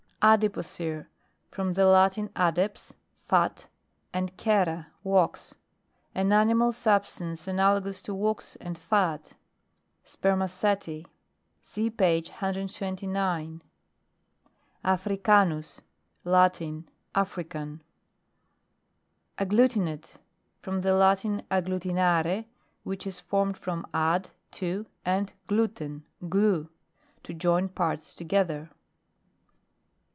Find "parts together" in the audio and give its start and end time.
27.69-28.69